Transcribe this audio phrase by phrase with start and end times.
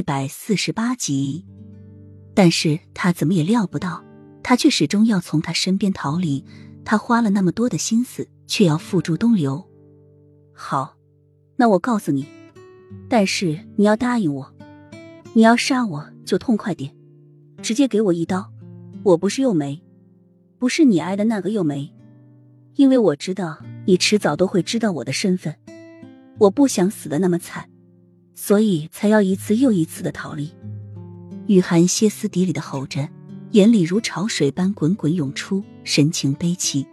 [0.00, 1.44] 一百四十八集。
[2.32, 4.02] 但是他怎么也料不到，
[4.42, 6.42] 他却始终要从他身边逃离。
[6.86, 9.62] 他花了那么多的心思，却要付诸东流。
[10.54, 10.96] 好，
[11.56, 12.26] 那我告诉你，
[13.10, 14.54] 但是你要答应我，
[15.34, 16.90] 你要杀我就痛快点，
[17.60, 18.50] 直接给我一刀。
[19.02, 19.82] 我不是幼梅，
[20.58, 21.92] 不是你爱的那个幼梅，
[22.76, 25.54] 因为我知道你迟早都会知道我的身份。
[26.38, 27.68] 我不想死的那么惨，
[28.42, 30.50] 所以才要一次又一次的逃离。
[31.46, 33.06] 雨涵歇斯底里的吼着，
[33.50, 36.86] 眼里如潮水般滚滚涌出，神情悲戚。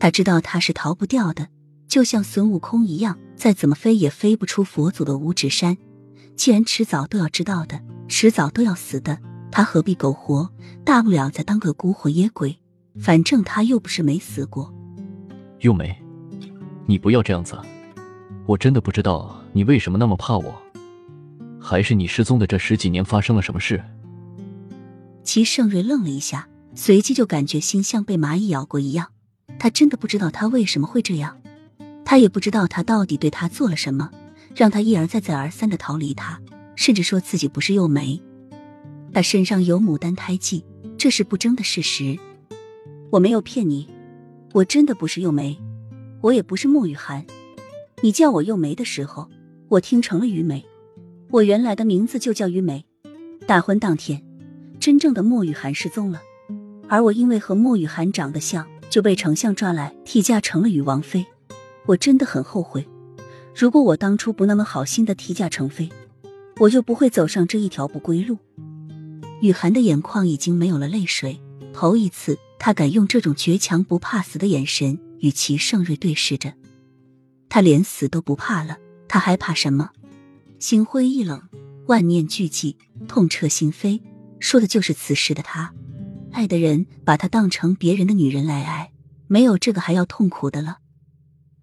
[0.00, 1.48] 他知道他是逃不掉的，
[1.86, 5.76] 就像孙悟空一样，再怎么飞也飞不出佛祖的五指山。
[6.36, 9.18] 既然迟早都要知道的，迟早都要死的，
[9.52, 10.50] 他何必苟活？
[10.86, 12.56] 大不了再当个孤魂野鬼，
[12.98, 14.72] 反正他又不是没死过。
[15.60, 15.94] 幼梅，
[16.86, 17.58] 你不要这样子，
[18.46, 20.54] 我真的不知道你为什么那么怕我。
[21.58, 23.82] 还是你失踪的这十几年发生了什么事？
[25.24, 29.12] 齐盛瑞愣了一下，随即就感觉心像被蚂蚁咬过一样。
[29.58, 31.38] 他真的不知道他为什么会这样，
[32.04, 34.10] 他也不知道他到底对他做了什么，
[34.54, 36.38] 让他一而再、再而三的逃离他，
[36.74, 38.20] 甚至说自己不是幼梅。
[39.14, 40.66] 他身上有牡丹胎记，
[40.98, 42.18] 这是不争的事实。
[43.10, 43.88] 我没有骗你，
[44.52, 45.58] 我真的不是幼梅，
[46.20, 47.24] 我也不是莫雨涵。
[48.02, 49.26] 你叫我幼梅的时候，
[49.68, 50.64] 我听成了虞梅。
[51.30, 52.84] 我原来的名字就叫于梅。
[53.46, 54.22] 大婚当天，
[54.78, 56.20] 真正的莫雨涵失踪了，
[56.88, 61.26] 而我因为和莫雨涵长得像，就被丞相抓来替嫁成了禹王妃。
[61.86, 62.86] 我真的很后悔，
[63.54, 65.88] 如果我当初不那么好心的替嫁成妃，
[66.58, 68.38] 我就不会走上这一条不归路。
[69.40, 71.40] 雨涵的眼眶已经没有了泪水，
[71.72, 76.54] 头一次，他敢用这种倔强不怕死的眼神与齐盛瑞对视着。
[77.48, 79.90] 他连死都不怕了，他还怕什么？
[80.58, 81.42] 心灰意冷，
[81.86, 82.76] 万念俱寂，
[83.06, 84.00] 痛彻心扉，
[84.40, 85.74] 说的就是此时的他。
[86.32, 88.92] 爱的人把他当成别人的女人来爱，
[89.26, 90.78] 没有这个还要痛苦的了。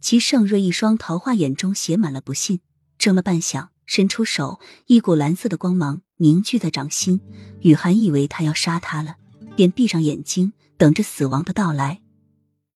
[0.00, 2.60] 齐盛瑞一双桃花眼中写满了不信，
[2.98, 7.20] 怔了半晌，伸出手，一股蓝色的光芒凝聚在掌心。
[7.60, 9.16] 雨涵以为他要杀他了，
[9.56, 12.00] 便闭上眼睛，等着死亡的到来。